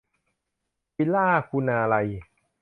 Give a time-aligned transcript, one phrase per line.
[0.95, 2.07] วิลล่า คุณาลัย